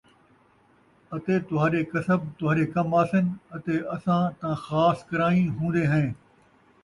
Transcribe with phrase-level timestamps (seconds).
[1.13, 6.09] اَتے تُہاݙے کسب تہاݙے کم آسِن، اَتے اَساں تاں خاص کرائیں ہُوندے ہَیں۔